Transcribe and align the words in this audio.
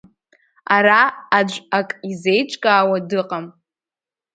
Ара 0.75 1.01
аӡә 1.37 1.57
ак 1.77 1.89
изеиҿкаауа 2.11 2.97
дыҟам. 3.09 3.45